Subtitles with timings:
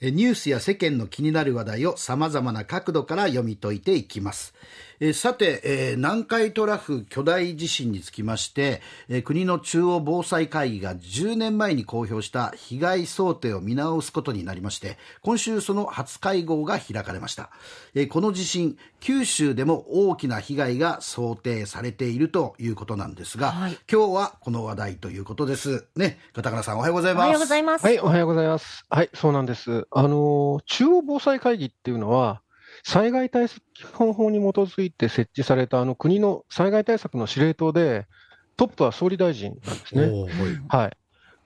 [0.00, 4.54] ニュースや世間の気になる話題を様々な角度から読み解いていきます。
[5.00, 17.50] えさて、えー、南海トラフ巨大地震につきまして、えー、国の中央防災会議が10年前に公表した被害想定を見直すことになりまして、今週その初会合が開かれました。
[17.94, 25.86] えー、この地震、九州でも大きな被害が想定されているということなんですが、はい、今日はこの話題ということです。
[25.94, 27.22] ね、片倉さんおはようございます。
[27.22, 27.86] おはようございます。
[27.86, 28.84] はい、おはようございます。
[28.90, 29.86] はい、そうなんです。
[29.90, 32.42] あの中央防災会議っていうのは、
[32.84, 38.06] 災害対策基本法に基づいて設置されたあの国の災害対策の司令塔で、
[38.56, 40.10] トップは総理大臣なんですね。
[40.68, 40.96] はい、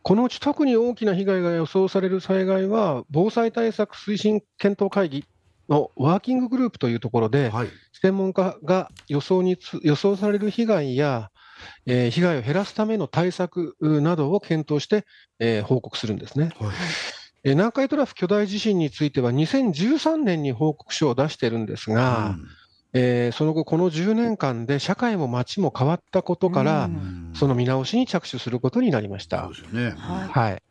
[0.03, 5.25] このうち特に大きな被害が予想される災害は、防災対策推進検討会議
[5.69, 7.69] のワーキンググループというところで、はい、
[8.01, 11.31] 専門家が予想に予想される被害や、
[11.87, 15.05] えー、被害を減らすための対策などを検討して、
[15.39, 16.51] えー、報告するんですね。
[16.59, 16.71] はい
[17.45, 22.57] 南海トラフ巨大地震については、2013年に報告書を出しているんですが、うん。
[22.95, 26.91] えー、その後、この10年間で社会も街も変わったことから、
[27.35, 29.45] その見直しに着手することになりました。
[29.45, 30.63] そうですね、はい、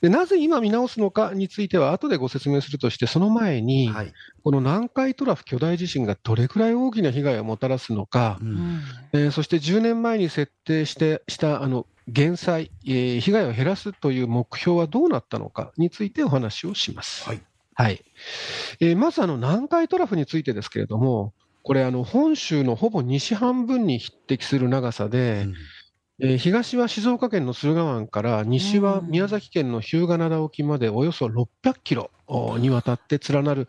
[0.00, 4.12] でなぜ今見直すのかについては、後でご説明するとして、その前に、はい、
[4.44, 8.80] この南海トラフ巨大地震がどれくらい大きな被害をもたらすのか、うん、
[9.12, 17.28] えー、そして10年前に設定してしたあの減災、えー、被害を減らすという目標はどうなったのかについてお話をします。
[17.28, 17.40] はい。
[17.76, 18.04] はい。
[18.80, 21.32] えー、まずあの南海トラフについてですけれども、
[21.64, 25.46] これ、あの本州のほぼ西半分に匹敵する長さで、
[26.20, 31.46] うん、えー、東は静岡県の駿河湾から、西は宮崎県の日向灘沖までおよそ600
[31.82, 32.10] キロ
[32.58, 33.66] にわたって連なる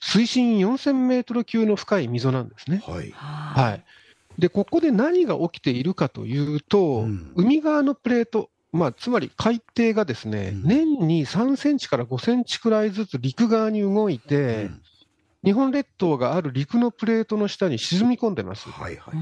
[0.00, 2.82] 水深4000メートル級の深い溝なんですね。
[2.86, 3.84] はい、はい。
[4.38, 14.82] で、ここで何が起きているかというと、うん、海側のプレート、まあ、つまり海底がですね、うん、年に3センチから5センチくらいずつ陸側に動いて、うん、
[15.44, 18.68] 日本列島がある陸のプレートの下に沈み込んでます。
[18.70, 19.14] はいはい、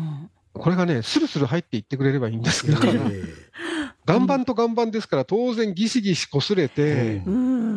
[0.53, 2.79] これがね、スルスル入っていってくれればいいんですけど、
[4.09, 7.23] 岩盤と岩盤ですから、当然ギシギシ擦れて、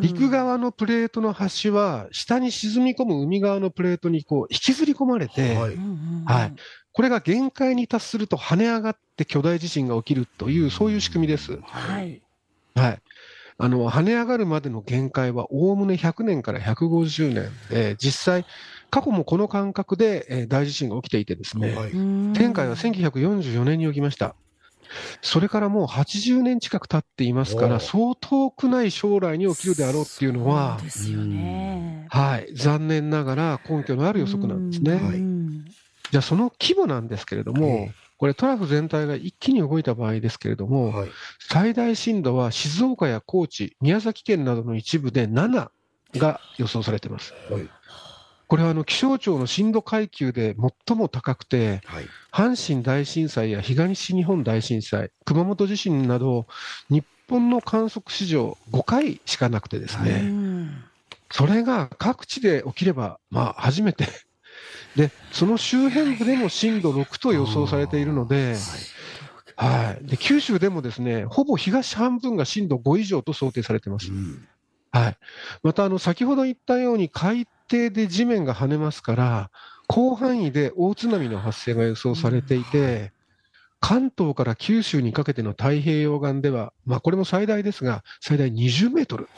[0.00, 5.76] 陸側のプレートの端は、下に沈み込む海側のプレートにこう引きずり込まれて、はい、
[6.26, 6.52] はい、
[6.92, 11.58] これが限界に達すると跳ね上がって巨大地震が起きるという、そういう仕組みです。
[11.62, 12.22] はい。
[12.74, 13.02] はい。
[13.58, 18.44] あの、跳ね上がるまでの限界はおおむね100年から150年で、実際、
[18.90, 24.34] 過去もこの間隔で、え大地震が起きていてですね、はい、前回は1944年に起きました。
[25.20, 32.06] それからもう80年近く経っていますから、そう遠くない将来に起きるであろうっていうのは、ですよね。
[32.10, 32.48] はい。
[32.54, 34.94] 残念ながら根拠のある予測なんですね。
[34.94, 35.36] はい
[36.10, 37.88] じゃあその規模なんですけれども、
[38.18, 45.68] これトラフ全体が一気に動いた場合ですけれども、はい、最大震度は静岡や高知、宮崎県などの一部で7
[46.16, 47.34] が予想されています。
[47.50, 47.68] はい、
[48.46, 50.56] これはあの気象庁の震度階級で
[50.86, 56.46] 最も高くて、はい、阪神大震災や東日本大震災、熊本地震など、
[56.88, 60.32] 日本の観測史上5回しかなくてですね、
[61.30, 64.06] それが各地で起きれば、まあ、初めて
[64.96, 68.56] で、その周辺部でも震度6と予想されているので、
[69.56, 70.06] はい。
[70.06, 74.10] で、九州でもですね、ほぼ東半分が震度5以上と想定されています。
[74.10, 74.46] うん、
[74.92, 75.16] はい。
[75.62, 79.50] また、あの、先ほど言ったように海底で地面が跳ねますから、
[79.92, 83.12] 広範囲で大津波の発生が予想されていて、
[83.80, 89.28] 関東から九州にかけての太平洋岸では、まあ、これも最大ですが、最大20メートル。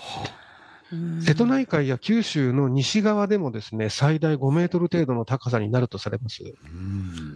[1.21, 6.43] 瀬戸内海や九州の西側でもですね、最大5メートル程度の高さになるとされます。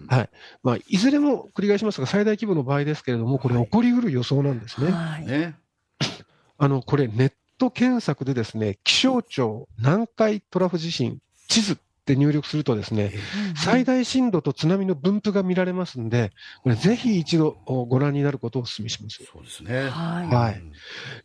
[0.08, 0.30] はい。
[0.62, 4.90] まあ、いずれも繰り返しますが、最大規模の場合ですけれども、これ起こりうる予想なんですね。
[4.90, 5.54] はい、
[6.58, 13.12] あの、これネット検索でですね、気象庁南海トラフ地震地図って入力するとですね、
[13.54, 16.32] 最大震度と津波の分布が見られますんで、
[16.62, 19.22] これぜひ一度ご覧になることをお勧めします。
[19.24, 19.88] そうですね。
[19.90, 20.62] はい。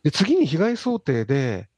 [0.02, 1.68] で次に被害想定で、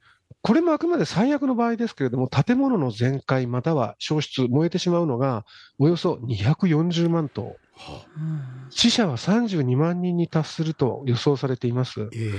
[0.42, 5.44] これもあくまで最悪の場合ですけれども、建物の全壊または焼失、燃えてしまうのが
[5.78, 7.56] およそ240万棟、
[8.70, 12.08] 死者は32万人に達すると予想されています。
[12.12, 12.38] えー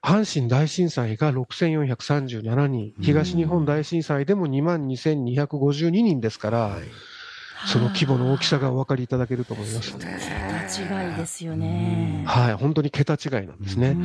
[0.00, 6.82] 阪神大震災が6437人、東日本大震災でも2万2252人ですから、はい
[7.66, 9.92] その規模の大きさがお分かりいただけると思います。
[9.92, 12.24] 桁違いですよね。
[12.26, 13.96] はい、本当に桁違いなんですね。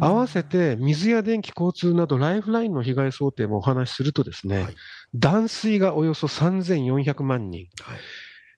[0.00, 4.74] 合わせて水や電気、交通などライフラインの被害想定もお話しするとですね、はい、
[5.14, 7.98] 断水がおよそ3400万人、はい、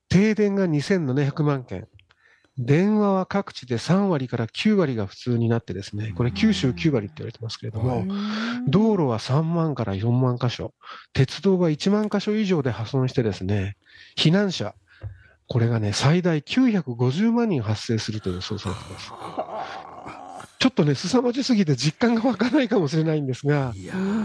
[0.09, 1.89] 停電が2700万件、
[2.57, 8.07] 電話は各地で3割から9割が普通になってですね、これ九州9割って言われてますけれども、
[8.69, 10.73] 道路は3万から4万箇所、
[11.13, 13.77] 鉄道は1万箇所以上で破損してですね、
[14.17, 14.75] 避難者、
[15.49, 19.13] これがね、最大950万人発生すると予想されています。
[20.65, 23.75] ちょっとね、凄まじすぎて実感が湧かないかもしれないんですが、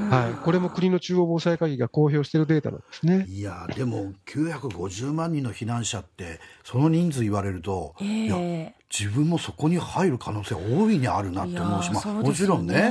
[0.09, 3.25] はい、これも国の中央防災会議が公表しているデータなんですね。
[3.27, 12.89] いやでも950万人の避難者ってその人数言われると、えー、いや自分もそこに入る可能性大いにあるなって思うし、まあ、もちろんね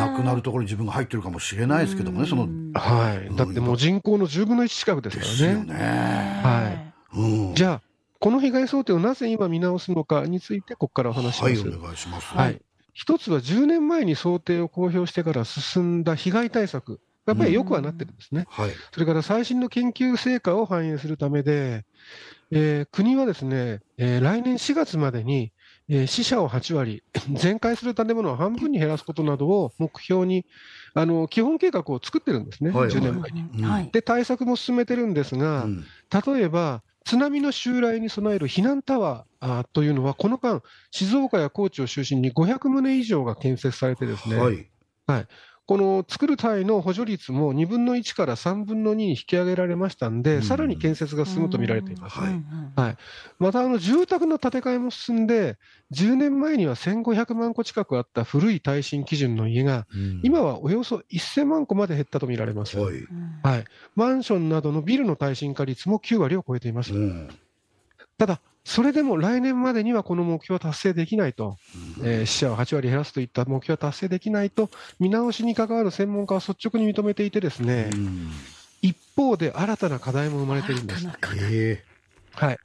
[0.00, 5.32] 亡くなるところに自分が入ってるかもしれないですけどもねその、はい、だってもう人口の10分の1近くですからね。
[5.32, 5.74] ですよね。
[6.42, 7.82] はい、うん、じゃあ
[8.18, 11.60] この被害想定をなぜ今見直すのかについて、ここからお話します。
[11.62, 12.34] はい、お願いします。
[12.34, 12.60] はい。
[12.92, 18.46] 一つは10年前に想定を公表してから進んだ被害対策、やっぱりよくはなってるんですね。
[18.48, 21.84] はい、それから最新の研究成果を反映するためで、
[22.50, 25.52] えー、国はですね、えー、来年4月までに、
[25.88, 27.02] えー、死者を8割、
[27.34, 30.46] 全壊する建物を半分に減らすことなどを目標に、
[30.94, 33.90] あの基本計画を作ってるんですね、はい、10年前に、はい。
[33.92, 35.84] で、対策も進めてるんですが、うん、
[36.34, 44.68] 例えば、津波の襲来に備える避難タワーというのは、この間、静岡や高知を中心に500棟以上が建設されてですね、はい、
[45.06, 45.28] はい、
[45.70, 52.18] この作る単位の補助率も2分の1から3分の2に引き上げられましたんで、うん、さらに建設が進むと見られています。
[52.18, 52.42] はい、
[52.74, 52.96] はい、
[53.38, 55.58] またあの住宅の建て替えも進んで、
[55.92, 62.94] 10年前には1500万戸近くあった古い耐震基準の家が、うん、今はおよそ1000万戸まで減ったと見られます、はい、
[63.44, 63.64] はい。
[63.94, 66.92] マンションなどのビルの耐震化率も9割を超えています。
[66.92, 67.28] うん、
[68.18, 71.56] ただそれでも来年までにはこの目標は達成できないと、
[71.98, 78.30] うん、えー、死者を8割減らすといった目標は達成できないと、見直しに関わる専門家は率直に認めていて、ですね、うん、
[78.82, 81.06] 一方で新たな課題も生まれているんです。
[82.32, 82.58] はい、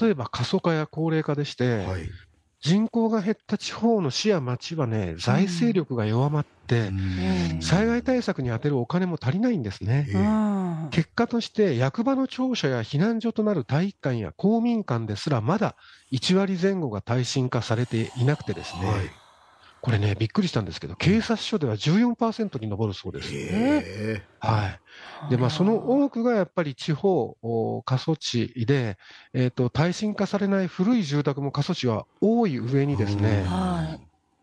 [0.00, 2.08] 例えば過疎化や高齢化でして、はい、
[2.60, 6.90] 人口が減った地方の市や町はね、財政力が弱まって、
[7.60, 10.08] 災害対策に充てるお金も足りないんですね。
[10.90, 15.74] 結果として、役場の庁舎や避難所となる体育館や公民館ですら、まだ
[16.12, 19.10] 1割前後が耐震化されていなくてですね、はい
[19.82, 23.34] これね、びっくりしたんですけど、警察署では14%に上るそうです。
[24.40, 24.68] は
[25.28, 25.30] い。
[25.30, 28.98] で、まあ、その多くがやっぱり地方、過疎地で、
[29.32, 33.46] えっ、ー、と、耐震化されない古い住宅も過疎地は多い上にですね、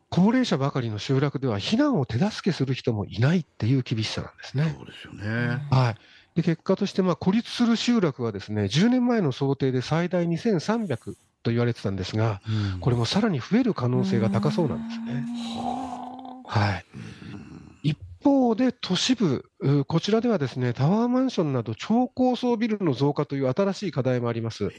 [0.09, 4.75] 高齢者ばかりの集落では避難を手助けする人もいないっていう厳しさなんですね。
[4.75, 5.67] そうですよね。
[5.69, 5.95] はい。
[6.35, 12.41] で、結果として、まあ、孤立する集落はですね、10年前の想定で最大2300と言われてたんですが、
[12.73, 15.25] うん、これもさらに増える可能性が高そうなんですね。
[16.45, 16.85] はい。
[17.83, 19.45] 一方で都市部、
[19.87, 24.71] こちらではですね、タワーマンションなど超高層ビルの増加という新しい課題もあります。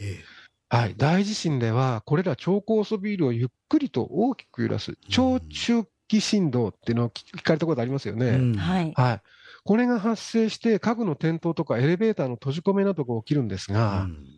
[0.71, 8.27] はい、大地震では、これら超高層ビルをゆっくりと大きく揺らす、超中期振動っていうのを聞かれたことありますよね。
[8.29, 9.23] うん、はい、はい。
[9.65, 14.38] これが発生して、家具の転倒とかエレベーターの閉じ込めなどが起きるんですが、うん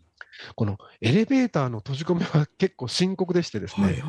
[0.55, 4.03] このエレベーターの閉じ込めは結構深刻でしてですね、はいはい、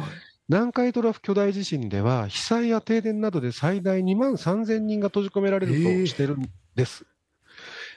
[0.48, 7.04] 南海トラフ巨大地震では、被災や停電などで最大2万3000人が閉じ込められるとしてるんです。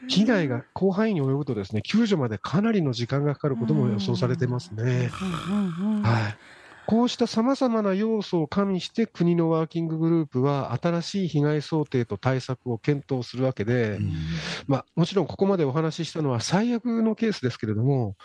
[0.07, 5.09] 被害が広範囲に及ぶとですね、救助までかなりの時間がかかることも予想されてますね。
[6.03, 6.37] はい。
[6.87, 14.13] こうしたさまざまな要素を加味して、国のワーキンググループは、新しい被害想定と対策を検討するわけで、うん、
[14.67, 18.15] まあ、もちろんここまでお話ししたのは最悪のケースですけれども、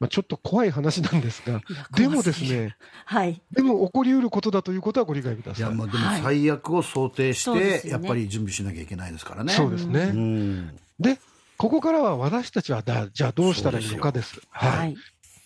[0.00, 1.60] まあ、ちょっと怖い話なんですが、
[1.94, 5.66] でもですね、はい、でも起こりうることだということはご理解ください。
[5.66, 9.52] いや、まあ、でも最悪を想定して、やっぱり準備しなきゃいけないですからね。
[9.52, 10.10] そうですね。
[10.12, 11.18] うん、で、
[11.58, 14.36] ここからは私たちはだ、じゃあどうしたらいいのかです。
[14.36, 14.96] ですはい。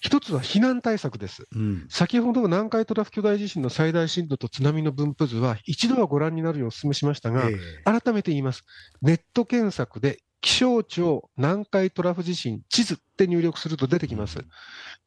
[0.02, 8.64] 一つは避難対策です、うん、先ほど南海トラフ巨大地震の最大震度と津波の分布図は、一度はご覧になるようお勧めしましたが、えー、改めて言います、
[9.00, 14.44] ネット検索で気象庁南海トラフ地震地図って入力すると出てきます。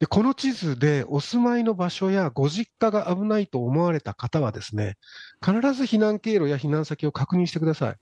[0.00, 4.96] でこの地図でお住まいの場所やご実家が危ないと思われた方はですね、
[5.44, 7.96] 必ず避難経路や避難先を確認してください。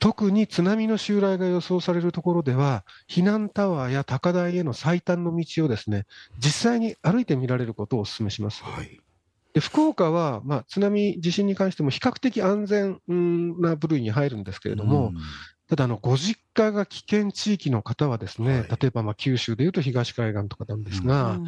[0.00, 6.04] 特に津波の襲来が予想されるところでは、避難タワーや高台への最短の道をですね、
[6.38, 8.62] 実際に歩いてみられることをお勧めします。
[8.64, 9.00] はい
[9.54, 13.00] で福岡は、まあ、津波、地震に関しても比較的安全
[13.58, 15.14] な部類に入るんですけれども、
[15.68, 21.46] ただあの、ご実家が危険地域の方はですね、はい、例えばまあ九州でいうと東海岸とかなんですが、うん、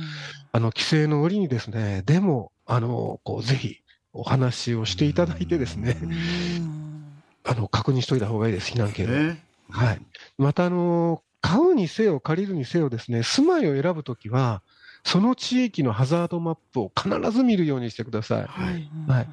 [0.51, 3.77] あの、帰省の折にですね、でも、あの、こう、ぜひ
[4.13, 7.13] お話をしていただいてですね、うん、
[7.47, 9.37] あの、確認しといた方がいいです、避難経路。
[9.71, 10.01] はい。
[10.37, 14.63] また、あの、買うにせよ、借りるにせよですね、住まいを選ぶときは、
[15.05, 18.45] その地域のハザードマップを必ず見るようにしてください。
[18.47, 19.29] はいはい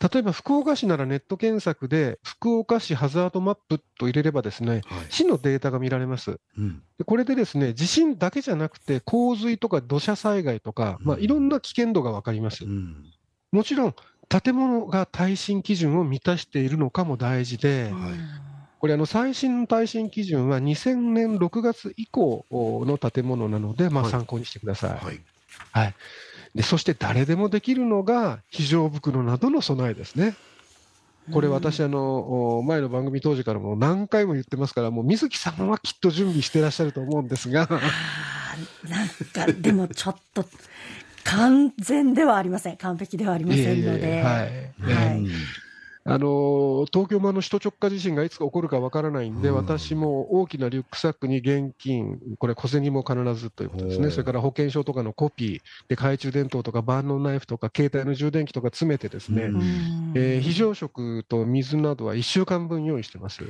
[0.00, 5.06] 例えば福岡市ならネット検索で、福岡市ハザードマップと入れればですね、はい。
[5.10, 6.40] 市のデータが見られます。
[6.56, 6.82] うん。
[6.96, 12.64] でこれでですね、地震だけじゃなくて、洪水とか土砂災害とか、まあ、うんいろんな危険度が分かります。
[12.64, 12.68] う。
[12.68, 13.12] ん。
[13.52, 13.94] もちろん、
[14.28, 18.12] 建物が耐震基準を満たしているのかも大事で、はい。
[18.78, 24.12] これ、あの最新の耐震基準は2000年6月以降の建物なので、まあ、はい。
[24.12, 24.90] 参考にしてください。
[24.92, 25.20] はい。
[25.72, 25.94] はい
[26.54, 30.34] でそして誰でもできるのが、非常袋などの備えですね。
[31.32, 37.68] これ、私、あのお前の番組当時からも何回も言ってますから、もう水木さんはきっと準備してらっしゃると思うんですが、
[38.88, 39.08] なん
[39.46, 40.44] かでもちょっと
[41.24, 42.76] 完全ではありません。
[42.76, 44.00] 完璧ではありませんので。
[44.00, 45.06] いえいえはい。
[45.06, 45.18] はい。
[45.18, 45.30] うん
[46.04, 49.54] あの東京もあの首都直下地震がいつか起こるかわからないんで、うん。
[49.56, 59.56] 私も大きなリュックサックに現金、これ、小銭も必ずということですね、それから保険証とかのコピー、で懐中電灯とか万能ナイフとか、携帯の充電器とか詰めてですね、うん。
[59.56, 63.44] うんえー非常食と水などは1週間分用意してます。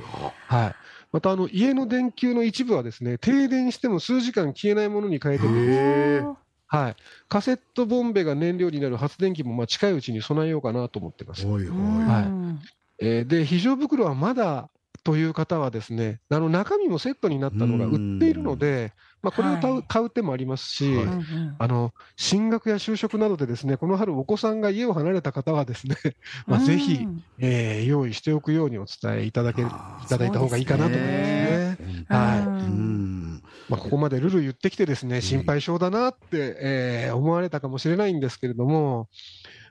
[0.47, 0.75] はい、
[1.11, 6.40] またあの家の電球の一部はですね停電しても数時間消えないものに変えてるんです
[6.71, 6.95] はい、
[7.27, 11.45] カセットボンベが燃料になる発電機もまあ近いうちに備えようかなと思ってます。
[11.45, 11.65] はい。
[12.99, 14.69] えーで、非常袋はまだ
[15.03, 18.93] という方はですね、あの中身もセットになったのが売っているので、
[19.23, 19.83] まあ、これを買う,、はい。
[19.87, 21.07] 買う手もありますし、はい。
[21.57, 25.95] あの進学や就職などでですね、この春お子さんが家を離れた方はですね、
[26.45, 27.23] まあ、ぜひ、うん。
[27.39, 29.65] えー用意しておくようにお伝えいただけい
[30.07, 31.77] ただいた方がいいかなと思いますね。
[32.09, 32.71] いはい。
[33.69, 39.09] まあ、ここまでルル言ってきてですね、心配性だなって、えー思われたかもしれないんですけれども、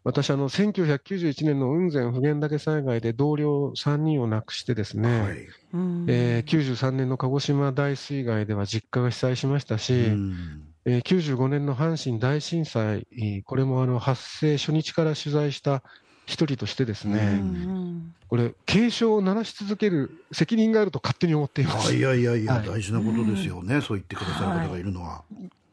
[0.03, 5.47] 私、あの、1991年の雲仙普賢岳災害で同僚3人を亡くしてですね、はい。
[5.75, 6.07] うん。
[6.09, 10.63] えー93年の鹿児島大水害では実家が被災しましたし、うん。
[10.87, 15.83] えー95年の阪神大震災、えーこれもあの発生初日から取材した
[16.27, 17.53] 一人としてですね、ううん。
[17.53, 21.89] んこれ、警鐘を鳴らし続ける責任があると勝手に思っています。
[21.91, 22.67] あいやいやいや、はい。
[22.67, 25.25] 大事なことですよね、そう言ってくださる方がいるのは。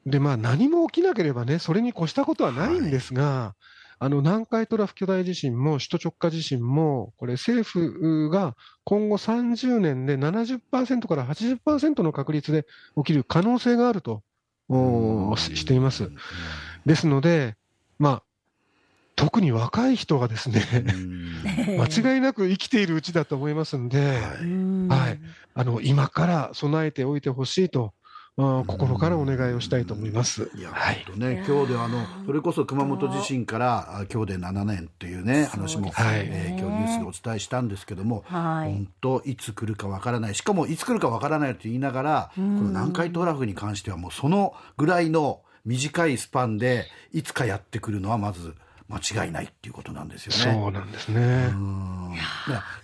[0.06, 3.56] で、まあ、何も起きなければね、それに越したことはないんですが、
[4.00, 14.22] あの南海トラフ巨大地震も首都直下地震も、これ、政府が今後30年で70%から80%の確率で起きる可能性があると
[15.36, 16.12] しています。
[16.86, 17.56] ですので、
[17.98, 18.24] まあ、
[19.16, 21.82] 特に若い人がですね、うん。
[21.82, 24.20] 間違いなく生きているうちだと思いますんで、
[24.90, 25.20] はい。
[25.56, 27.94] あの今から備えておいてほしいと、
[28.40, 30.52] あー心からお願いをしたいと思います。
[30.56, 36.30] いや、はい本当ね、今日ではあの、それこそ熊本地震から、あ今日で7年というね、話も、そうですね。
[36.32, 38.72] えー今日ニュースでお伝えしたんですけども、はい。
[38.72, 48.54] 本当、いつ来るかわからない、しかもいつ来るかわからないと言いながら、この南海トラフに関しては、もうそのぐらいの短いスパンで、いつかやってくるのは、まず
[48.88, 50.62] 間違いないっていうことなんですよね。
[50.62, 51.50] そうなんですね。
[51.54, 52.12] うん。
[52.12, 52.20] ね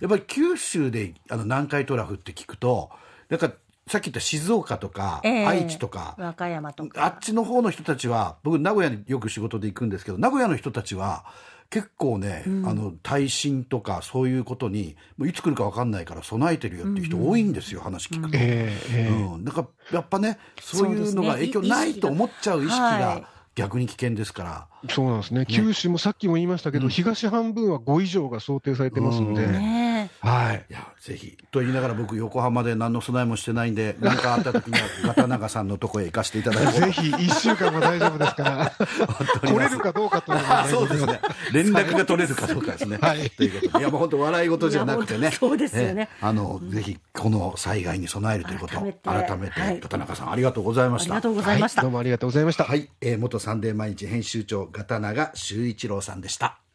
[0.00, 2.90] やっぱり九州であの南海トラフって聞くと、
[3.30, 3.52] なんか
[3.86, 5.46] さっき言った静岡とか、ええ。
[5.46, 11.24] 愛知とか、和歌山とあかっちの方の人たちは、僕、名古屋によく仕事で行くんですけど、名古屋の人たちは、
[11.70, 18.36] 結構ね、あの耐震とかそういうことに、もういつ来るか分かんないから備えてるよっていう人多いんですよ、話聞くと。
[18.36, 19.12] ええええ。
[19.12, 23.34] うん、なんかやっぱね、そういうのが影響ないと思っちゃう意識はいが。
[23.54, 24.68] 逆に危険ですから。
[24.90, 25.46] そうなんですね。
[25.46, 26.90] 九州もさっきも言いましたけど、うん。
[26.90, 29.52] 東半分は5以上が想定されてますんで、うん。
[29.52, 30.64] ねはい。
[30.70, 31.36] いや、ぜひ。
[31.50, 36.80] と言いながら僕、横浜で何の備えもしてないんで、何かあった時には、ガタナガさんのとこへ行かせていただいて。
[36.80, 38.72] ぜひ1週間も大丈夫ですから、
[39.48, 41.20] 来れるかどうかというのあはそうですね。
[41.52, 42.98] 連絡が取れるかどうかですね。
[43.00, 43.78] はいということで。
[43.80, 45.30] いや、もう本当笑い事じゃなくてね。
[45.30, 51.14] そうですよねえあの、ぜひ、この災害に備えるということを、改めて改めて、はいガタナガさん、ありがとうございました。
[51.14, 52.64] ありがとうございましたどうもありがとうございました。
[52.64, 56.63] はい、えー元サンデー毎日編集長、ガタナガ修一郎さんでした。